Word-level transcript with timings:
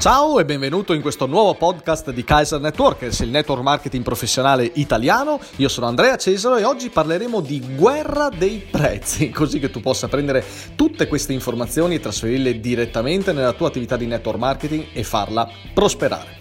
Ciao 0.00 0.40
e 0.40 0.46
benvenuto 0.46 0.94
in 0.94 1.02
questo 1.02 1.26
nuovo 1.26 1.52
podcast 1.52 2.10
di 2.10 2.24
Kaiser 2.24 2.58
Networkers, 2.58 3.18
il 3.20 3.28
network 3.28 3.60
marketing 3.60 4.02
professionale 4.02 4.64
italiano. 4.76 5.38
Io 5.56 5.68
sono 5.68 5.88
Andrea 5.88 6.16
Cesaro 6.16 6.56
e 6.56 6.64
oggi 6.64 6.88
parleremo 6.88 7.42
di 7.42 7.60
guerra 7.76 8.30
dei 8.30 8.66
prezzi, 8.70 9.28
così 9.28 9.58
che 9.58 9.68
tu 9.68 9.80
possa 9.80 10.08
prendere 10.08 10.42
tutte 10.74 11.06
queste 11.06 11.34
informazioni 11.34 11.96
e 11.96 12.00
trasferirle 12.00 12.60
direttamente 12.60 13.34
nella 13.34 13.52
tua 13.52 13.68
attività 13.68 13.98
di 13.98 14.06
network 14.06 14.38
marketing 14.38 14.86
e 14.94 15.04
farla 15.04 15.46
prosperare. 15.74 16.39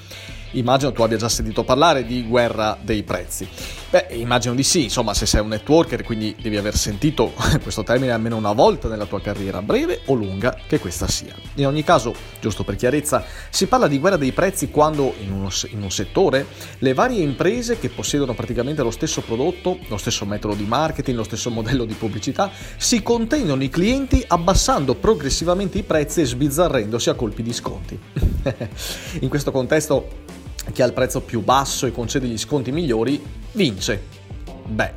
Immagino 0.52 0.92
tu 0.92 1.04
abbia 1.04 1.18
già 1.18 1.30
sentito 1.30 1.64
parlare 1.64 2.06
di 2.06 2.26
guerra 2.26 2.78
dei 2.82 3.04
prezzi. 3.04 3.48
Beh, 3.90 4.08
immagino 4.12 4.54
di 4.54 4.64
sì, 4.64 4.84
insomma, 4.84 5.14
se 5.14 5.26
sei 5.26 5.42
un 5.42 5.48
networker, 5.48 6.04
quindi 6.04 6.36
devi 6.40 6.58
aver 6.58 6.76
sentito 6.76 7.34
questo 7.62 7.84
termine 7.84 8.12
almeno 8.12 8.36
una 8.36 8.52
volta 8.52 8.88
nella 8.88 9.06
tua 9.06 9.20
carriera, 9.20 9.62
breve 9.62 10.02
o 10.06 10.14
lunga 10.14 10.56
che 10.68 10.80
questa 10.80 11.08
sia. 11.08 11.36
In 11.56 11.66
ogni 11.66 11.84
caso, 11.84 12.14
giusto 12.40 12.64
per 12.64 12.76
chiarezza, 12.76 13.24
si 13.50 13.68
parla 13.68 13.88
di 13.88 14.00
guerra 14.00 14.18
dei 14.18 14.32
prezzi 14.32 14.70
quando 14.70 15.14
in, 15.20 15.32
uno, 15.32 15.50
in 15.70 15.82
un 15.82 15.92
settore 15.92 16.46
le 16.80 16.94
varie 16.94 17.24
imprese 17.24 17.80
che 17.80 17.90
possiedono 17.90 18.34
praticamente 18.34 18.84
lo 18.84 18.92
stesso 18.92 19.22
prodotto, 19.22 19.80
lo 19.88 19.98
stesso 19.98 20.26
metodo 20.26 20.54
di 20.54 20.66
marketing, 20.66 21.18
lo 21.18 21.24
stesso 21.24 21.50
modello 21.52 21.86
di 21.86 21.94
pubblicità, 21.94 22.52
si 22.78 23.02
contendono 23.02 23.64
i 23.64 23.70
clienti 23.70 24.24
abbassando 24.28 24.96
progressivamente 24.96 25.78
i 25.80 25.84
prezzi 25.84 26.22
e 26.22 26.26
sbizzarrendosi 26.26 27.10
a 27.10 27.16
colpi 27.16 27.42
di 27.42 27.54
sconti. 27.54 28.00
in 29.22 29.30
questo 29.30 29.52
contesto 29.52 30.38
chi 30.72 30.82
ha 30.82 30.86
il 30.86 30.94
prezzo 30.94 31.22
più 31.22 31.42
basso 31.42 31.86
e 31.86 31.92
concede 31.92 32.28
gli 32.28 32.38
sconti 32.38 32.72
migliori 32.72 33.22
vince. 33.54 34.04
Beh, 34.66 34.94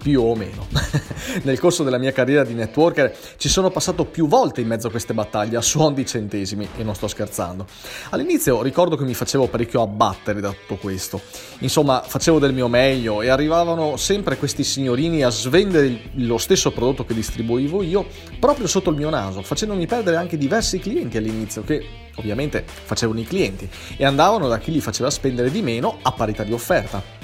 più 0.00 0.22
o 0.22 0.34
meno. 0.34 0.66
Nel 1.42 1.58
corso 1.58 1.82
della 1.82 1.98
mia 1.98 2.12
carriera 2.12 2.44
di 2.44 2.54
networker 2.54 3.14
ci 3.36 3.48
sono 3.48 3.70
passato 3.70 4.04
più 4.04 4.26
volte 4.26 4.60
in 4.60 4.68
mezzo 4.68 4.86
a 4.86 4.90
queste 4.90 5.14
battaglie 5.14 5.56
a 5.56 5.60
suon 5.60 5.94
di 5.94 6.06
centesimi 6.06 6.68
e 6.76 6.82
non 6.82 6.94
sto 6.94 7.08
scherzando. 7.08 7.66
All'inizio 8.10 8.62
ricordo 8.62 8.96
che 8.96 9.04
mi 9.04 9.14
facevo 9.14 9.48
parecchio 9.48 9.82
abbattere 9.82 10.40
da 10.40 10.50
tutto 10.50 10.76
questo. 10.76 11.20
Insomma, 11.58 12.02
facevo 12.06 12.38
del 12.38 12.52
mio 12.52 12.68
meglio 12.68 13.20
e 13.22 13.28
arrivavano 13.28 13.96
sempre 13.96 14.36
questi 14.36 14.64
signorini 14.64 15.22
a 15.22 15.30
svendere 15.30 16.10
lo 16.14 16.38
stesso 16.38 16.70
prodotto 16.70 17.04
che 17.04 17.14
distribuivo 17.14 17.82
io 17.82 18.06
proprio 18.38 18.66
sotto 18.66 18.90
il 18.90 18.96
mio 18.96 19.10
naso, 19.10 19.42
facendomi 19.42 19.86
perdere 19.86 20.16
anche 20.16 20.36
diversi 20.36 20.78
clienti 20.78 21.16
all'inizio 21.16 21.62
che 21.62 21.84
ovviamente 22.16 22.64
facevano 22.66 23.20
i 23.20 23.24
clienti 23.24 23.68
e 23.96 24.04
andavano 24.04 24.48
da 24.48 24.58
chi 24.58 24.70
li 24.72 24.80
faceva 24.80 25.10
spendere 25.10 25.50
di 25.50 25.62
meno 25.62 25.98
a 26.02 26.12
parità 26.12 26.42
di 26.42 26.52
offerta 26.52 27.17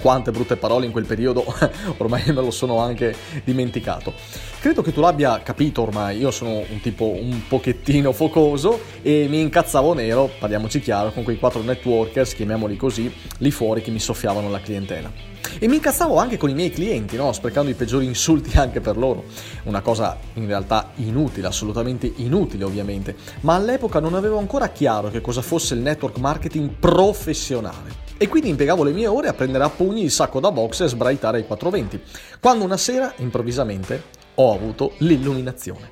quante 0.00 0.30
brutte 0.30 0.56
parole 0.56 0.86
in 0.86 0.92
quel 0.92 1.04
periodo, 1.06 1.44
ormai 1.98 2.22
me 2.26 2.32
lo 2.32 2.50
sono 2.50 2.78
anche 2.78 3.14
dimenticato. 3.44 4.12
Credo 4.60 4.82
che 4.82 4.92
tu 4.92 5.00
l'abbia 5.00 5.40
capito 5.42 5.82
ormai, 5.82 6.18
io 6.18 6.30
sono 6.30 6.64
un 6.68 6.80
tipo 6.80 7.04
un 7.04 7.42
pochettino 7.46 8.12
focoso 8.12 8.80
e 9.02 9.26
mi 9.28 9.40
incazzavo 9.40 9.94
nero, 9.94 10.30
parliamoci 10.38 10.80
chiaro, 10.80 11.12
con 11.12 11.22
quei 11.22 11.38
quattro 11.38 11.62
networkers, 11.62 12.34
chiamiamoli 12.34 12.76
così, 12.76 13.12
lì 13.38 13.50
fuori 13.50 13.82
che 13.82 13.90
mi 13.90 14.00
soffiavano 14.00 14.50
la 14.50 14.60
clientela. 14.60 15.34
E 15.58 15.68
mi 15.68 15.76
incazzavo 15.76 16.18
anche 16.18 16.36
con 16.36 16.50
i 16.50 16.54
miei 16.54 16.70
clienti, 16.70 17.16
no? 17.16 17.32
sprecando 17.32 17.70
i 17.70 17.74
peggiori 17.74 18.04
insulti 18.04 18.58
anche 18.58 18.80
per 18.80 18.96
loro. 18.96 19.24
Una 19.64 19.80
cosa 19.80 20.18
in 20.34 20.46
realtà 20.46 20.90
inutile, 20.96 21.46
assolutamente 21.46 22.12
inutile 22.16 22.64
ovviamente, 22.64 23.16
ma 23.40 23.54
all'epoca 23.54 24.00
non 24.00 24.14
avevo 24.14 24.38
ancora 24.38 24.68
chiaro 24.68 25.10
che 25.10 25.20
cosa 25.20 25.42
fosse 25.42 25.74
il 25.74 25.80
network 25.80 26.18
marketing 26.18 26.70
professionale. 26.78 28.05
E 28.18 28.28
quindi 28.28 28.48
impiegavo 28.48 28.82
le 28.82 28.92
mie 28.92 29.06
ore 29.06 29.28
a 29.28 29.34
prendere 29.34 29.64
a 29.64 29.68
pugni 29.68 30.02
il 30.02 30.10
sacco 30.10 30.40
da 30.40 30.50
box 30.50 30.80
e 30.80 30.88
sbraitare 30.88 31.38
ai 31.38 31.46
420, 31.46 32.02
quando 32.40 32.64
una 32.64 32.78
sera, 32.78 33.12
improvvisamente, 33.16 34.02
ho 34.36 34.54
avuto 34.54 34.92
l'illuminazione. 34.98 35.90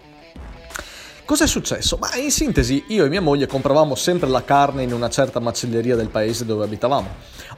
Cos'è 1.27 1.47
successo? 1.47 1.97
Ma 1.99 2.15
in 2.17 2.31
sintesi, 2.31 2.85
io 2.89 3.05
e 3.05 3.09
mia 3.09 3.21
moglie 3.21 3.47
compravamo 3.47 3.95
sempre 3.95 4.29
la 4.29 4.45
carne 4.45 4.83
in 4.83 4.93
una 4.93 5.09
certa 5.09 5.41
macelleria 5.41 5.97
del 5.97 6.09
paese 6.09 6.45
dove 6.45 6.65
abitavamo. 6.65 7.09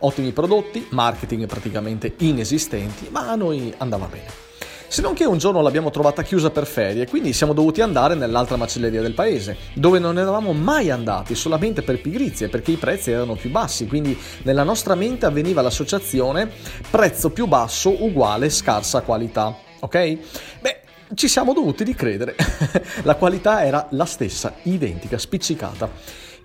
Ottimi 0.00 0.32
prodotti, 0.32 0.86
marketing 0.90 1.46
praticamente 1.46 2.14
inesistenti, 2.18 3.08
ma 3.10 3.30
a 3.30 3.34
noi 3.34 3.72
andava 3.78 4.06
bene. 4.06 4.45
Se 4.88 5.02
non 5.02 5.14
che 5.14 5.24
un 5.24 5.38
giorno 5.38 5.62
l'abbiamo 5.62 5.90
trovata 5.90 6.22
chiusa 6.22 6.50
per 6.50 6.64
ferie, 6.64 7.08
quindi 7.08 7.32
siamo 7.32 7.52
dovuti 7.52 7.80
andare 7.80 8.14
nell'altra 8.14 8.56
macelleria 8.56 9.02
del 9.02 9.14
paese, 9.14 9.56
dove 9.74 9.98
non 9.98 10.16
eravamo 10.16 10.52
mai 10.52 10.90
andati 10.90 11.34
solamente 11.34 11.82
per 11.82 12.00
pigrizie, 12.00 12.48
perché 12.48 12.70
i 12.70 12.76
prezzi 12.76 13.10
erano 13.10 13.34
più 13.34 13.50
bassi, 13.50 13.86
quindi 13.86 14.16
nella 14.42 14.62
nostra 14.62 14.94
mente 14.94 15.26
avveniva 15.26 15.60
l'associazione 15.60 16.48
prezzo 16.88 17.30
più 17.30 17.46
basso 17.46 18.04
uguale 18.04 18.48
scarsa 18.48 19.02
qualità. 19.02 19.54
Ok? 19.80 20.18
Beh, 20.60 20.80
ci 21.14 21.28
siamo 21.28 21.52
dovuti 21.52 21.84
ricredere. 21.84 22.36
la 23.02 23.16
qualità 23.16 23.64
era 23.64 23.88
la 23.90 24.06
stessa, 24.06 24.54
identica, 24.62 25.18
spiccicata. 25.18 25.90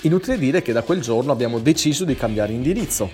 Inutile 0.02 0.38
dire 0.38 0.62
che 0.62 0.74
da 0.74 0.82
quel 0.82 1.00
giorno 1.00 1.32
abbiamo 1.32 1.60
deciso 1.60 2.06
di 2.06 2.16
cambiare 2.16 2.54
indirizzo. 2.54 3.10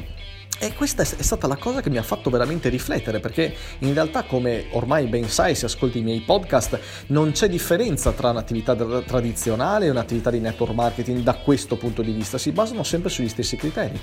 E 0.60 0.74
questa 0.74 1.04
è 1.04 1.22
stata 1.22 1.46
la 1.46 1.56
cosa 1.56 1.82
che 1.82 1.92
mi 1.92 1.98
ha 1.98 2.04
fatto 2.04 2.32
veramente 2.32 2.70
riflettere, 2.70 3.20
perché 3.20 3.54
in 3.80 3.94
realtà, 3.94 4.24
come 4.24 4.66
ormai 4.72 5.06
ben 5.06 5.30
sai 5.30 5.54
se 5.54 5.66
ascolti 5.66 6.00
i 6.00 6.02
miei 6.02 6.22
podcast, 6.22 6.80
non 7.08 7.32
c'è 7.32 7.48
differenza 7.48 8.12
tra 8.12 8.32
un'attività 8.32 8.76
tradizionale 8.76 9.86
e 9.86 9.92
un'attività 9.92 10.32
di 10.32 10.40
network 10.40 10.74
marketing 10.74 11.22
da 11.22 11.36
questo 11.36 11.78
punto 11.78 12.02
di 12.02 12.12
vista, 12.12 12.40
si 12.40 12.52
basano 12.52 12.82
sempre 12.82 13.12
sugli 13.12 13.30
stessi 13.30 13.56
criteri. 13.56 14.00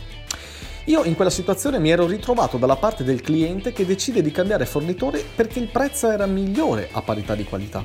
Io 0.85 1.03
in 1.05 1.17
quella 1.17 1.31
situazione 1.31 1.81
mi 1.81 1.91
ero 1.91 2.07
ritrovato 2.07 2.57
dalla 2.57 2.77
parte 2.77 3.03
del 3.03 3.21
cliente 3.21 3.73
che 3.73 3.85
decide 3.85 4.23
di 4.23 4.31
cambiare 4.31 4.67
fornitore 4.67 5.25
perché 5.35 5.59
il 5.59 5.69
prezzo 5.69 6.09
era 6.11 6.27
migliore 6.27 6.89
a 6.93 7.03
parità 7.03 7.35
di 7.35 7.45
qualità. 7.45 7.85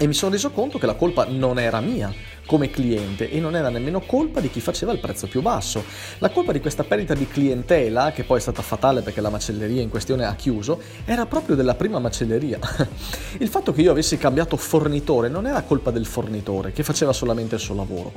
E 0.00 0.06
mi 0.06 0.14
sono 0.14 0.32
reso 0.32 0.50
conto 0.50 0.78
che 0.78 0.86
la 0.86 0.94
colpa 0.94 1.26
non 1.28 1.58
era 1.58 1.80
mia, 1.80 2.12
come 2.48 2.70
cliente 2.70 3.30
e 3.30 3.40
non 3.40 3.54
era 3.54 3.68
nemmeno 3.68 4.00
colpa 4.00 4.40
di 4.40 4.48
chi 4.48 4.60
faceva 4.60 4.90
il 4.90 5.00
prezzo 5.00 5.26
più 5.26 5.42
basso. 5.42 5.84
La 6.18 6.30
colpa 6.30 6.50
di 6.52 6.60
questa 6.60 6.82
perdita 6.82 7.12
di 7.12 7.28
clientela, 7.28 8.10
che 8.10 8.24
poi 8.24 8.38
è 8.38 8.40
stata 8.40 8.62
fatale 8.62 9.02
perché 9.02 9.20
la 9.20 9.28
macelleria 9.28 9.82
in 9.82 9.90
questione 9.90 10.24
ha 10.24 10.34
chiuso, 10.34 10.80
era 11.04 11.26
proprio 11.26 11.54
della 11.54 11.74
prima 11.74 11.98
macelleria. 11.98 12.58
Il 13.36 13.48
fatto 13.48 13.72
che 13.74 13.82
io 13.82 13.90
avessi 13.90 14.16
cambiato 14.16 14.56
fornitore 14.56 15.28
non 15.28 15.46
era 15.46 15.60
colpa 15.60 15.90
del 15.90 16.06
fornitore, 16.06 16.72
che 16.72 16.82
faceva 16.82 17.12
solamente 17.12 17.56
il 17.56 17.60
suo 17.60 17.74
lavoro. 17.74 18.12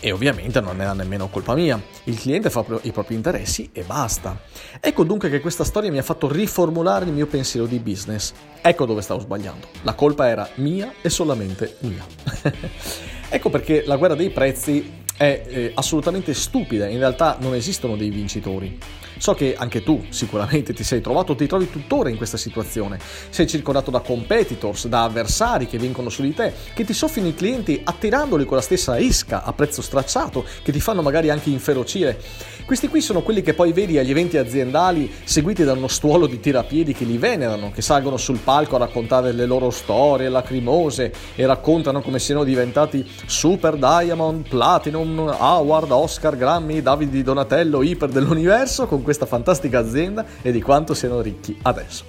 E 0.00 0.10
ovviamente 0.10 0.60
non 0.60 0.80
era 0.80 0.94
nemmeno 0.94 1.28
colpa 1.28 1.54
mia, 1.54 1.80
il 2.04 2.18
cliente 2.18 2.48
fa 2.48 2.64
i 2.82 2.92
propri 2.92 3.14
interessi 3.14 3.70
e 3.72 3.82
basta. 3.82 4.38
Ecco 4.80 5.04
dunque 5.04 5.28
che 5.28 5.40
questa 5.40 5.64
storia 5.64 5.90
mi 5.90 5.98
ha 5.98 6.02
fatto 6.02 6.30
riformulare 6.30 7.04
il 7.04 7.12
mio 7.12 7.26
pensiero 7.26 7.66
di 7.66 7.78
business. 7.78 8.32
Ecco 8.62 8.86
dove 8.86 9.02
stavo 9.02 9.20
sbagliando. 9.20 9.66
La 9.82 9.94
colpa 9.94 10.28
era 10.28 10.48
mia 10.56 10.92
e 11.02 11.08
solamente 11.08 11.76
mia. 11.80 12.04
ecco 13.34 13.50
perché 13.50 13.82
la 13.84 13.96
guerra 13.96 14.14
dei 14.14 14.30
prezzi 14.30 15.02
è 15.16 15.42
eh, 15.46 15.72
assolutamente 15.74 16.34
stupida, 16.34 16.88
in 16.88 16.98
realtà 16.98 17.36
non 17.40 17.54
esistono 17.54 17.96
dei 17.96 18.10
vincitori. 18.10 18.78
So 19.16 19.32
che 19.34 19.54
anche 19.56 19.82
tu 19.82 20.04
sicuramente 20.08 20.72
ti 20.72 20.82
sei 20.82 21.00
trovato, 21.00 21.36
ti 21.36 21.46
trovi 21.46 21.70
tuttora 21.70 22.08
in 22.08 22.16
questa 22.16 22.36
situazione. 22.36 22.98
Sei 23.30 23.46
circondato 23.46 23.90
da 23.90 24.00
competitors, 24.00 24.88
da 24.88 25.04
avversari 25.04 25.66
che 25.66 25.78
vincono 25.78 26.08
su 26.08 26.22
di 26.22 26.34
te, 26.34 26.52
che 26.74 26.84
ti 26.84 26.92
soffiano 26.92 27.28
i 27.28 27.34
clienti 27.34 27.80
attirandoli 27.82 28.44
con 28.44 28.56
la 28.56 28.62
stessa 28.62 28.98
esca 28.98 29.44
a 29.44 29.52
prezzo 29.52 29.82
stracciato, 29.82 30.44
che 30.62 30.72
ti 30.72 30.80
fanno 30.80 31.00
magari 31.00 31.30
anche 31.30 31.50
inferocire. 31.50 32.20
Questi 32.66 32.88
qui 32.88 33.00
sono 33.00 33.22
quelli 33.22 33.42
che 33.42 33.54
poi 33.54 33.72
vedi 33.72 33.98
agli 33.98 34.10
eventi 34.10 34.36
aziendali 34.36 35.10
seguiti 35.22 35.64
da 35.64 35.72
uno 35.72 35.86
stuolo 35.86 36.26
di 36.26 36.40
tirapiedi 36.40 36.92
che 36.92 37.04
li 37.04 37.18
venerano, 37.18 37.70
che 37.72 37.82
salgono 37.82 38.16
sul 38.16 38.38
palco 38.38 38.76
a 38.76 38.80
raccontare 38.80 39.32
le 39.32 39.46
loro 39.46 39.70
storie 39.70 40.28
lacrimose 40.28 41.12
e 41.36 41.46
raccontano 41.46 42.00
come 42.00 42.18
siano 42.18 42.42
diventati 42.42 43.06
Super 43.26 43.76
Diamond, 43.76 44.48
Platinum, 44.48 45.03
Award, 45.04 45.90
Oscar, 45.90 46.36
Grammy, 46.36 46.82
Davide 46.82 47.22
Donatello, 47.22 47.82
Iper 47.82 48.08
dell'universo 48.08 48.86
con 48.86 49.02
questa 49.02 49.26
fantastica 49.26 49.78
azienda 49.78 50.24
e 50.42 50.50
di 50.50 50.60
quanto 50.60 50.94
siano 50.94 51.20
ricchi 51.20 51.56
adesso. 51.62 52.04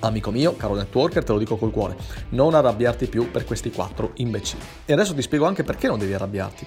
Amico 0.00 0.30
mio, 0.30 0.56
caro 0.56 0.74
networker, 0.74 1.24
te 1.24 1.32
lo 1.32 1.38
dico 1.38 1.56
col 1.56 1.70
cuore, 1.70 1.96
non 2.30 2.54
arrabbiarti 2.54 3.06
più 3.06 3.30
per 3.30 3.44
questi 3.44 3.70
quattro 3.70 4.12
imbecilli. 4.14 4.62
E 4.84 4.92
adesso 4.92 5.14
ti 5.14 5.22
spiego 5.22 5.46
anche 5.46 5.64
perché 5.64 5.88
non 5.88 5.98
devi 5.98 6.12
arrabbiarti. 6.12 6.66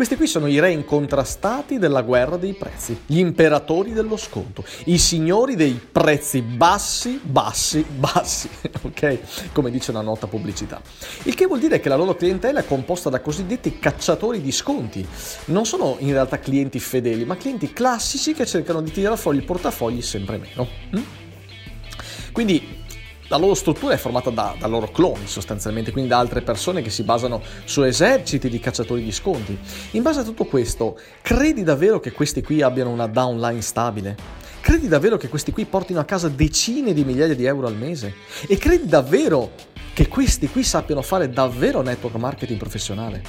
Questi 0.00 0.16
qui 0.16 0.28
sono 0.28 0.46
i 0.46 0.58
re 0.58 0.72
incontrastati 0.72 1.78
della 1.78 2.00
guerra 2.00 2.38
dei 2.38 2.54
prezzi, 2.54 3.02
gli 3.04 3.18
imperatori 3.18 3.92
dello 3.92 4.16
sconto, 4.16 4.64
i 4.84 4.96
signori 4.96 5.56
dei 5.56 5.78
prezzi 5.92 6.40
bassi, 6.40 7.20
bassi, 7.22 7.84
bassi, 7.86 8.48
ok? 8.80 9.52
Come 9.52 9.70
dice 9.70 9.90
una 9.90 10.00
nota 10.00 10.26
pubblicità. 10.26 10.80
Il 11.24 11.34
che 11.34 11.44
vuol 11.44 11.58
dire 11.58 11.80
che 11.80 11.90
la 11.90 11.96
loro 11.96 12.14
clientela 12.14 12.60
è 12.60 12.64
composta 12.64 13.10
da 13.10 13.20
cosiddetti 13.20 13.78
cacciatori 13.78 14.40
di 14.40 14.52
sconti. 14.52 15.06
Non 15.48 15.66
sono 15.66 15.96
in 15.98 16.12
realtà 16.12 16.38
clienti 16.38 16.80
fedeli, 16.80 17.26
ma 17.26 17.36
clienti 17.36 17.70
classici 17.74 18.32
che 18.32 18.46
cercano 18.46 18.80
di 18.80 18.90
tirare 18.92 19.18
fuori 19.18 19.36
il 19.36 19.44
portafogli 19.44 20.00
sempre 20.00 20.38
meno. 20.38 20.66
Mm? 20.96 21.02
Quindi 22.32 22.84
la 23.30 23.36
loro 23.36 23.54
struttura 23.54 23.94
è 23.94 23.96
formata 23.96 24.30
da, 24.30 24.56
da, 24.58 24.66
loro 24.66 24.90
cloni 24.90 25.28
sostanzialmente, 25.28 25.92
quindi 25.92 26.10
da 26.10 26.18
altre 26.18 26.42
persone 26.42 26.82
che 26.82 26.90
si 26.90 27.04
basano 27.04 27.40
su 27.64 27.82
eserciti 27.82 28.48
di 28.48 28.58
cacciatori 28.58 29.04
di 29.04 29.12
sconti. 29.12 29.56
In 29.92 30.02
base 30.02 30.20
a 30.20 30.22
tutto 30.24 30.44
questo, 30.46 30.98
credi 31.22 31.62
davvero 31.62 32.00
che 32.00 32.10
questi 32.10 32.42
qui 32.42 32.60
abbiano 32.60 32.90
una 32.90 33.06
downline 33.06 33.62
stabile? 33.62 34.16
Credi 34.60 34.88
davvero 34.88 35.16
che 35.16 35.28
questi 35.28 35.52
qui 35.52 35.64
portino 35.64 36.00
a 36.00 36.04
casa 36.04 36.28
decine 36.28 36.92
di 36.92 37.04
migliaia 37.04 37.36
di 37.36 37.44
euro 37.44 37.68
al 37.68 37.76
mese? 37.76 38.14
E 38.48 38.58
credi 38.58 38.86
davvero 38.86 39.52
che 39.92 40.08
questi 40.08 40.48
qui 40.48 40.64
sappiano 40.64 41.00
fare 41.00 41.30
davvero 41.30 41.82
network 41.82 42.16
marketing 42.16 42.58
professionale? 42.58 43.22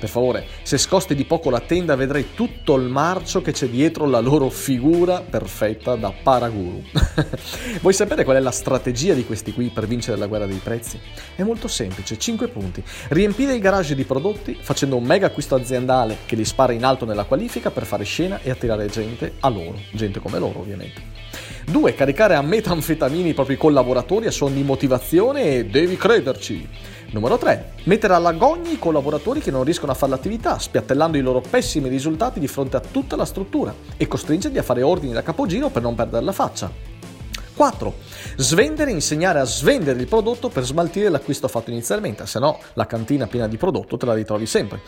Per 0.00 0.08
favore, 0.08 0.46
se 0.62 0.78
scosti 0.78 1.14
di 1.14 1.26
poco 1.26 1.50
la 1.50 1.60
tenda 1.60 1.94
vedrai 1.94 2.28
tutto 2.32 2.74
il 2.76 2.88
marcio 2.88 3.42
che 3.42 3.52
c'è 3.52 3.68
dietro 3.68 4.06
la 4.06 4.20
loro 4.20 4.48
figura 4.48 5.20
perfetta 5.20 5.94
da 5.94 6.10
paraguru. 6.10 6.82
Vuoi 7.82 7.92
sapere 7.92 8.24
qual 8.24 8.38
è 8.38 8.40
la 8.40 8.50
strategia 8.50 9.12
di 9.12 9.26
questi 9.26 9.52
qui 9.52 9.68
per 9.68 9.86
vincere 9.86 10.16
la 10.16 10.26
guerra 10.26 10.46
dei 10.46 10.58
prezzi? 10.62 10.98
È 11.36 11.42
molto 11.42 11.68
semplice, 11.68 12.18
5 12.18 12.48
punti. 12.48 12.82
Riempire 13.08 13.54
i 13.54 13.58
garage 13.58 13.94
di 13.94 14.04
prodotti 14.04 14.56
facendo 14.58 14.96
un 14.96 15.04
mega 15.04 15.26
acquisto 15.26 15.54
aziendale 15.54 16.16
che 16.24 16.34
li 16.34 16.46
spara 16.46 16.72
in 16.72 16.86
alto 16.86 17.04
nella 17.04 17.24
qualifica 17.24 17.70
per 17.70 17.84
fare 17.84 18.04
scena 18.04 18.40
e 18.42 18.48
attirare 18.48 18.86
gente 18.86 19.34
a 19.40 19.50
loro, 19.50 19.78
gente 19.92 20.18
come 20.18 20.38
loro 20.38 20.60
ovviamente. 20.60 21.20
2. 21.70 21.94
Caricare 21.94 22.34
a 22.34 22.42
metanfetamini 22.42 23.28
i 23.28 23.34
propri 23.34 23.56
collaboratori 23.56 24.26
a 24.26 24.30
suon 24.30 24.54
di 24.54 24.62
motivazione 24.62 25.56
e 25.56 25.66
devi 25.66 25.96
crederci. 25.96 26.68
Numero 27.12 27.38
3. 27.38 27.72
Mettere 27.84 28.14
all'agonia 28.14 28.70
i 28.70 28.78
collaboratori 28.78 29.40
che 29.40 29.50
non 29.50 29.64
riescono 29.64 29.90
a 29.90 29.96
fare 29.96 30.12
l'attività, 30.12 30.60
spiattellando 30.60 31.16
i 31.16 31.22
loro 31.22 31.40
pessimi 31.40 31.88
risultati 31.88 32.38
di 32.38 32.46
fronte 32.46 32.76
a 32.76 32.80
tutta 32.80 33.16
la 33.16 33.24
struttura 33.24 33.74
e 33.96 34.06
costringerli 34.06 34.58
a 34.58 34.62
fare 34.62 34.82
ordini 34.82 35.12
da 35.12 35.22
capogiro 35.22 35.70
per 35.70 35.82
non 35.82 35.96
perdere 35.96 36.24
la 36.24 36.32
faccia. 36.32 36.70
4. 37.56 37.94
Svendere 38.36 38.90
e 38.90 38.94
insegnare 38.94 39.40
a 39.40 39.44
svendere 39.44 39.98
il 39.98 40.06
prodotto 40.06 40.48
per 40.48 40.64
smaltire 40.64 41.08
l'acquisto 41.08 41.48
fatto 41.48 41.70
inizialmente, 41.70 42.26
se 42.26 42.38
no 42.38 42.58
la 42.74 42.86
cantina 42.86 43.26
piena 43.26 43.48
di 43.48 43.56
prodotto 43.56 43.96
te 43.96 44.06
la 44.06 44.14
ritrovi 44.14 44.46
sempre. 44.46 44.80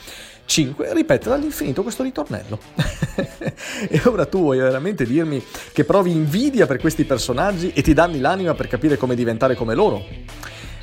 5. 0.44 0.94
Ripetere 0.94 1.34
all'infinito 1.34 1.82
questo 1.82 2.02
ritornello. 2.02 2.58
e 3.90 4.00
ora 4.04 4.26
tu 4.26 4.38
vuoi 4.38 4.58
veramente 4.58 5.04
dirmi 5.04 5.44
che 5.72 5.84
provi 5.84 6.12
invidia 6.12 6.66
per 6.66 6.78
questi 6.78 7.04
personaggi 7.04 7.72
e 7.72 7.82
ti 7.82 7.92
danni 7.92 8.20
l'anima 8.20 8.54
per 8.54 8.68
capire 8.68 8.96
come 8.96 9.16
diventare 9.16 9.54
come 9.54 9.74
loro? 9.74 10.02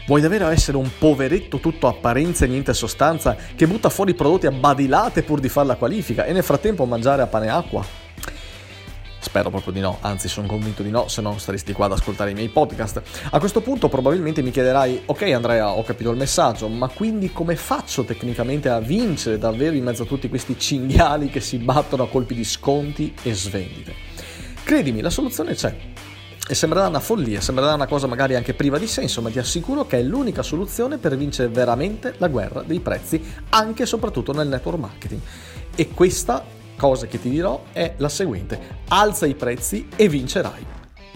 Vuoi 0.10 0.22
davvero 0.22 0.48
essere 0.48 0.76
un 0.76 0.90
poveretto 0.98 1.60
tutto 1.60 1.86
apparenza 1.86 2.44
e 2.44 2.48
niente 2.48 2.74
sostanza 2.74 3.38
che 3.56 3.68
butta 3.68 3.90
fuori 3.90 4.16
prodotti 4.16 4.48
a 4.48 4.52
badilate 4.52 5.22
pur 5.22 5.40
di 5.40 5.50
fare 5.50 5.68
la 5.68 5.76
qualifica 5.76 6.26
e 6.26 6.34
nel 6.34 6.42
frattempo 6.42 6.84
mangiare 6.86 7.22
a 7.22 7.28
pane 7.28 7.46
e 7.46 7.50
acqua? 7.50 7.86
Spero 9.20 9.52
proprio 9.52 9.72
di 9.72 9.80
no, 9.80 10.00
anzi 10.02 10.28
sono 10.28 10.48
convinto 10.48 10.82
di 10.82 10.90
no, 10.90 11.08
se 11.10 11.22
no 11.22 11.38
staresti 11.38 11.74
qua 11.74 11.86
ad 11.86 11.92
ascoltare 11.92 12.32
i 12.32 12.34
miei 12.34 12.50
podcast. 12.50 13.04
A 13.30 13.38
questo 13.38 13.62
punto 13.62 13.88
probabilmente 13.88 14.42
mi 14.42 14.50
chiederai, 14.50 15.04
ok 15.06 15.22
Andrea, 15.32 15.70
ho 15.74 15.84
capito 15.84 16.10
il 16.10 16.18
messaggio, 16.18 16.68
ma 16.70 16.88
quindi 16.88 17.32
come 17.32 17.56
faccio 17.56 18.04
tecnicamente 18.04 18.68
a 18.68 18.80
vincere 18.80 19.38
davvero 19.38 19.76
in 19.76 19.84
mezzo 19.84 20.02
a 20.02 20.08
tutti 20.08 20.28
questi 20.28 20.58
cinghiali 20.58 21.30
che 21.30 21.40
si 21.40 21.60
battono 21.60 22.02
a 22.02 22.10
colpi 22.10 22.34
di 22.34 22.46
sconti 22.46 23.14
e 23.22 23.36
svendite? 23.36 23.94
Credimi, 24.64 25.02
la 25.02 25.12
soluzione 25.12 25.54
c'è. 25.54 25.99
E 26.52 26.56
sembrerà 26.56 26.88
una 26.88 27.00
follia, 27.00 27.42
sembrerà 27.42 27.76
una 27.76 27.86
cosa 27.86 28.08
magari 28.08 28.34
anche 28.34 28.56
priva 28.56 28.80
di 28.80 28.88
senso, 28.88 29.22
ma 29.22 29.30
ti 29.30 29.38
assicuro 29.38 29.86
che 29.86 30.00
è 30.00 30.02
l'unica 30.02 30.42
soluzione 30.42 30.98
per 30.98 31.16
vincere 31.16 31.48
veramente 31.48 32.16
la 32.18 32.28
guerra 32.28 32.64
dei 32.64 32.80
prezzi, 32.80 33.24
anche 33.50 33.84
e 33.84 33.86
soprattutto 33.86 34.34
nel 34.34 34.48
network 34.48 34.80
marketing. 34.80 35.22
E 35.76 35.90
questa 35.90 36.44
cosa 36.76 37.06
che 37.06 37.22
ti 37.22 37.30
dirò 37.30 37.66
è 37.72 37.94
la 37.98 38.10
seguente. 38.10 38.60
Alza 38.88 39.28
i 39.28 39.36
prezzi 39.36 39.90
e 39.96 40.10
vincerai. 40.10 40.66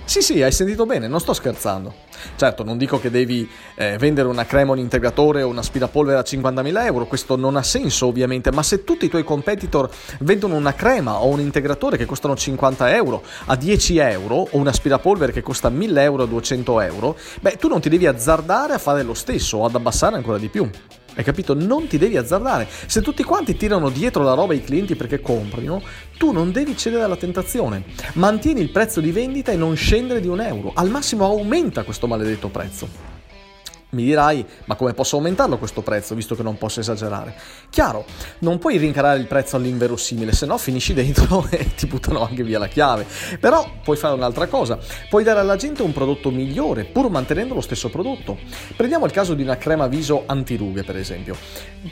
Sì, 0.06 0.21
sì, 0.21 0.39
hai 0.44 0.51
sentito 0.51 0.85
bene, 0.85 1.07
non 1.07 1.19
sto 1.19 1.33
scherzando. 1.33 2.02
Certo, 2.36 2.63
non 2.63 2.77
dico 2.77 3.00
che 3.00 3.10
devi 3.10 3.50
eh, 3.75 3.98
vendere 3.98 4.27
una 4.27 4.45
crema, 4.45 4.71
un 4.71 4.80
integratore 4.80 5.42
o 5.42 5.50
un 5.50 5.57
aspirapolvere 5.57 6.18
a 6.18 6.21
50.000 6.21 6.86
euro, 6.86 7.06
questo 7.06 7.36
non 7.36 7.56
ha 7.56 7.63
senso 7.63 8.07
ovviamente, 8.07 8.51
ma 8.51 8.63
se 8.63 8.83
tutti 8.83 9.06
i 9.06 9.10
tuoi 9.10 9.24
competitor 9.24 9.89
vendono 10.19 10.56
una 10.56 10.74
crema 10.74 11.21
o 11.21 11.27
un 11.27 11.39
integratore 11.39 11.98
che 11.98 12.06
costano 12.06 12.36
50 12.36 12.95
euro 12.95 13.24
a 13.45 13.56
10 13.56 13.98
euro 13.98 14.36
o 14.36 14.57
un 14.57 14.68
aspirapolvere 14.68 15.31
che 15.31 15.42
costa 15.42 15.69
1.000 15.69 15.98
euro 16.00 16.24
a 16.24 16.27
200 16.27 16.81
euro, 16.81 17.18
beh, 17.42 17.57
tu 17.57 17.68
non 17.68 17.81
ti 17.81 17.89
devi 17.89 18.07
azzardare 18.07 18.74
a 18.74 18.77
fare 18.77 19.04
lo 19.04 19.13
stesso 19.13 19.57
o 19.57 19.65
ad 19.65 19.75
abbassare 19.75 20.15
ancora 20.15 20.38
di 20.38 20.48
più. 20.48 20.69
Hai 21.15 21.24
capito? 21.24 21.54
Non 21.54 21.88
ti 21.88 21.98
devi 21.98 22.18
azzardare. 22.18 22.68
Se 22.86 23.01
tutti 23.01 23.24
quanti 23.24 23.56
tirano 23.56 23.89
dietro 23.89 24.24
la 24.24 24.33
roba 24.33 24.54
ai 24.54 24.63
clienti 24.63 24.95
perché 24.95 25.21
comprino, 25.21 25.81
tu 26.18 26.31
non 26.31 26.51
devi 26.51 26.75
cedere 26.75 27.04
alla 27.04 27.15
tentazione. 27.15 27.83
Mantieni 28.13 28.62
il 28.62 28.71
prezzo 28.71 29.00
di 29.00 29.12
vendita 29.12 29.51
e 29.51 29.56
non 29.56 29.75
scendere 29.75 30.19
di 30.19 30.27
un 30.27 30.42
euro. 30.42 30.71
Al 30.74 30.89
massimo 30.89 31.25
aumenta 31.25 31.83
questo 31.83 32.07
maledetto 32.07 32.50
prezzo. 32.50 33.12
Mi 33.94 34.04
dirai, 34.04 34.44
ma 34.66 34.75
come 34.75 34.94
posso 34.94 35.18
aumentarlo 35.18 35.60
questo 35.60 35.84
prezzo, 35.84 36.16
visto 36.16 36.36
che 36.36 36.42
non 36.42 36.57
posso 36.57 36.80
esagerare? 36.80 37.36
Chiaro, 37.69 38.06
non 38.40 38.57
puoi 38.57 38.78
rincarare 38.78 39.19
il 39.19 39.28
prezzo 39.28 39.56
all'inverosimile, 39.56 40.31
se 40.31 40.48
no 40.48 40.57
finisci 40.57 40.95
dentro 40.95 41.45
e 41.51 41.75
ti 41.75 41.86
buttano 41.86 42.25
anche 42.25 42.44
via 42.44 42.57
la 42.57 42.68
chiave. 42.68 43.06
Però 43.40 43.69
puoi 43.84 43.95
fare 43.95 44.16
un'altra 44.16 44.48
cosa, 44.48 44.80
puoi 45.10 45.24
dare 45.24 45.42
alla 45.42 45.57
gente 45.57 45.84
un 45.84 45.92
prodotto 45.92 46.31
migliore, 46.31 46.86
pur 46.86 47.12
mantenendo 47.12 47.54
lo 47.54 47.62
stesso 47.62 47.90
prodotto. 47.90 48.40
Prendiamo 48.75 49.06
il 49.06 49.12
caso 49.12 49.36
di 49.36 49.44
una 49.44 49.57
crema 49.57 49.86
viso 49.86 50.24
antirughe, 50.25 50.84
per 50.84 50.98
esempio. 50.98 51.36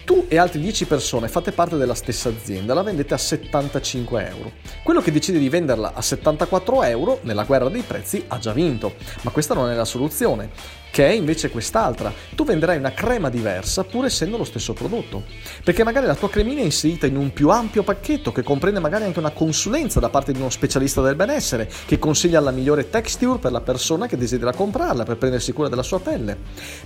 Tu 0.03 0.25
e 0.27 0.39
altre 0.39 0.59
10 0.59 0.85
persone 0.85 1.27
fate 1.27 1.51
parte 1.51 1.77
della 1.77 1.93
stessa 1.93 2.29
azienda, 2.29 2.73
la 2.73 2.81
vendete 2.81 3.13
a 3.13 3.17
75 3.17 4.27
euro. 4.27 4.51
Quello 4.83 5.01
che 5.01 5.11
decide 5.11 5.37
di 5.37 5.49
venderla 5.49 5.93
a 5.93 6.01
74 6.01 6.81
euro, 6.81 7.19
nella 7.21 7.43
guerra 7.43 7.69
dei 7.69 7.83
prezzi, 7.83 8.23
ha 8.27 8.39
già 8.39 8.53
vinto. 8.53 8.95
Ma 9.21 9.29
questa 9.29 9.53
non 9.53 9.69
è 9.69 9.75
la 9.75 9.85
soluzione 9.85 10.79
che 10.91 11.07
è 11.07 11.11
invece 11.11 11.49
quest'altra. 11.49 12.13
Tu 12.35 12.43
venderai 12.43 12.77
una 12.77 12.93
crema 12.93 13.29
diversa 13.29 13.83
pur 13.83 14.05
essendo 14.05 14.37
lo 14.37 14.43
stesso 14.43 14.73
prodotto, 14.73 15.23
perché 15.63 15.83
magari 15.83 16.05
la 16.05 16.15
tua 16.15 16.29
cremina 16.29 16.61
è 16.61 16.65
inserita 16.65 17.07
in 17.07 17.15
un 17.15 17.33
più 17.33 17.49
ampio 17.49 17.81
pacchetto 17.81 18.31
che 18.31 18.43
comprende 18.43 18.79
magari 18.79 19.05
anche 19.05 19.19
una 19.19 19.31
consulenza 19.31 19.99
da 19.99 20.09
parte 20.09 20.33
di 20.33 20.39
uno 20.39 20.49
specialista 20.49 21.01
del 21.01 21.15
benessere 21.15 21.69
che 21.85 21.97
consiglia 21.97 22.39
la 22.39 22.51
migliore 22.51 22.89
texture 22.89 23.39
per 23.39 23.51
la 23.51 23.61
persona 23.61 24.07
che 24.07 24.17
desidera 24.17 24.53
comprarla 24.53 25.03
per 25.03 25.17
prendersi 25.17 25.53
cura 25.53 25.69
della 25.69 25.83
sua 25.83 25.99
pelle. 26.01 26.37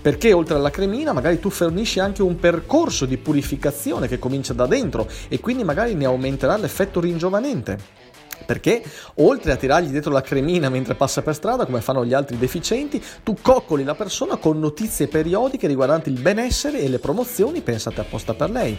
Perché 0.01 0.31
oltre 0.33 0.55
alla 0.55 0.69
cremina 0.69 1.11
magari 1.11 1.39
tu 1.39 1.49
fornisci 1.49 1.99
anche 1.99 2.21
un 2.21 2.37
percorso 2.37 3.05
di 3.05 3.17
purificazione 3.17 4.07
che 4.07 4.19
comincia 4.19 4.53
da 4.53 4.67
dentro 4.67 5.09
e 5.27 5.39
quindi 5.39 5.63
magari 5.63 5.95
ne 5.95 6.05
aumenterà 6.05 6.57
l'effetto 6.57 6.99
ringiovanente. 6.99 8.04
Perché 8.45 8.83
oltre 9.15 9.51
a 9.51 9.55
tirargli 9.55 9.89
dietro 9.89 10.11
la 10.11 10.21
cremina 10.21 10.69
mentre 10.69 10.95
passa 10.95 11.21
per 11.21 11.35
strada, 11.35 11.65
come 11.65 11.81
fanno 11.81 12.05
gli 12.05 12.13
altri 12.13 12.37
deficienti, 12.37 13.03
tu 13.23 13.35
coccoli 13.41 13.83
la 13.83 13.95
persona 13.95 14.37
con 14.37 14.59
notizie 14.59 15.07
periodiche 15.07 15.67
riguardanti 15.67 16.09
il 16.09 16.19
benessere 16.19 16.79
e 16.79 16.89
le 16.89 16.99
promozioni 16.99 17.61
pensate 17.61 18.01
apposta 18.01 18.33
per 18.33 18.49
lei. 18.49 18.77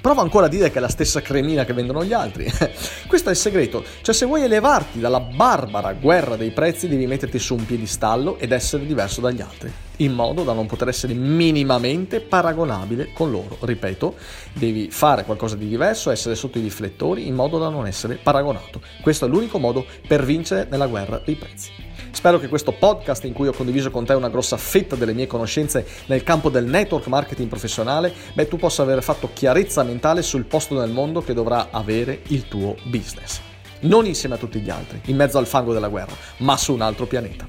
Prova 0.00 0.22
ancora 0.22 0.46
a 0.46 0.48
dire 0.48 0.70
che 0.70 0.78
è 0.78 0.80
la 0.80 0.88
stessa 0.88 1.20
cremina 1.20 1.64
che 1.64 1.72
vendono 1.72 2.04
gli 2.04 2.12
altri. 2.12 2.50
Questo 3.06 3.28
è 3.28 3.32
il 3.32 3.38
segreto. 3.38 3.84
Cioè, 4.02 4.14
se 4.14 4.26
vuoi 4.26 4.42
elevarti 4.42 5.00
dalla 5.00 5.20
barbara 5.20 5.92
guerra 5.92 6.36
dei 6.36 6.50
prezzi, 6.50 6.88
devi 6.88 7.06
metterti 7.06 7.38
su 7.38 7.54
un 7.54 7.64
piedistallo 7.66 8.38
ed 8.38 8.52
essere 8.52 8.86
diverso 8.86 9.20
dagli 9.20 9.40
altri, 9.40 9.72
in 9.98 10.12
modo 10.12 10.42
da 10.42 10.52
non 10.52 10.66
poter 10.66 10.88
essere 10.88 11.14
minimamente 11.14 12.20
paragonabile 12.20 13.12
con 13.12 13.30
loro. 13.30 13.56
Ripeto, 13.60 14.14
devi 14.52 14.90
fare 14.90 15.24
qualcosa 15.24 15.56
di 15.56 15.68
diverso, 15.68 16.10
essere 16.10 16.34
sotto 16.34 16.58
i 16.58 16.62
riflettori, 16.62 17.26
in 17.26 17.34
modo 17.34 17.58
da 17.58 17.68
non 17.68 17.86
essere 17.86 18.18
paragonato. 18.22 18.80
Questo 19.00 19.26
è 19.26 19.28
l'unico 19.28 19.58
modo 19.58 19.84
per 20.06 20.24
vincere 20.24 20.66
nella 20.70 20.86
guerra 20.86 21.20
dei 21.24 21.36
prezzi. 21.36 21.84
Spero 22.16 22.40
che 22.40 22.48
questo 22.48 22.72
podcast 22.72 23.24
in 23.24 23.34
cui 23.34 23.46
ho 23.46 23.52
condiviso 23.52 23.90
con 23.90 24.06
te 24.06 24.14
una 24.14 24.30
grossa 24.30 24.56
fetta 24.56 24.96
delle 24.96 25.12
mie 25.12 25.26
conoscenze 25.26 25.86
nel 26.06 26.22
campo 26.22 26.48
del 26.48 26.64
network 26.64 27.08
marketing 27.08 27.46
professionale, 27.46 28.10
beh, 28.32 28.48
tu 28.48 28.56
possa 28.56 28.80
aver 28.80 29.02
fatto 29.02 29.28
chiarezza 29.76 29.82
mentale 29.82 30.22
sul 30.22 30.44
posto 30.44 30.78
nel 30.78 30.90
mondo 30.90 31.20
che 31.20 31.34
dovrà 31.34 31.68
avere 31.70 32.22
il 32.28 32.48
tuo 32.48 32.76
business. 32.84 33.40
Non 33.78 34.06
insieme 34.06 34.36
a 34.36 34.38
tutti 34.38 34.58
gli 34.60 34.70
altri, 34.70 35.00
in 35.06 35.16
mezzo 35.16 35.36
al 35.36 35.46
fango 35.46 35.74
della 35.74 35.88
guerra, 35.88 36.14
ma 36.38 36.56
su 36.56 36.72
un 36.72 36.80
altro 36.80 37.06
pianeta. 37.06 37.44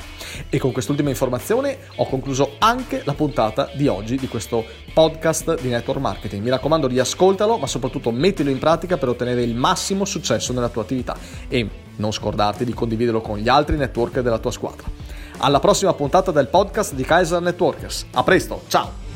E 0.49 0.59
con 0.59 0.73
quest'ultima 0.73 1.09
informazione 1.09 1.77
ho 1.95 2.05
concluso 2.05 2.55
anche 2.59 3.01
la 3.05 3.13
puntata 3.13 3.69
di 3.73 3.87
oggi 3.87 4.17
di 4.17 4.27
questo 4.27 4.65
podcast 4.93 5.61
di 5.61 5.69
network 5.69 6.01
marketing. 6.01 6.43
Mi 6.43 6.49
raccomando, 6.49 6.87
riascoltalo, 6.87 7.57
ma 7.57 7.67
soprattutto 7.67 8.11
mettilo 8.11 8.49
in 8.49 8.59
pratica 8.59 8.97
per 8.97 9.09
ottenere 9.09 9.41
il 9.43 9.55
massimo 9.55 10.03
successo 10.03 10.51
nella 10.51 10.69
tua 10.69 10.81
attività. 10.81 11.15
E 11.47 11.69
non 11.95 12.11
scordarti 12.11 12.65
di 12.65 12.73
condividerlo 12.73 13.21
con 13.21 13.37
gli 13.37 13.47
altri 13.47 13.77
networker 13.77 14.21
della 14.21 14.39
tua 14.39 14.51
squadra. 14.51 14.87
Alla 15.37 15.59
prossima 15.59 15.93
puntata 15.93 16.31
del 16.31 16.47
podcast 16.47 16.93
di 16.93 17.03
Kaiser 17.03 17.41
Networkers. 17.41 18.05
A 18.11 18.23
presto, 18.23 18.63
ciao! 18.67 19.06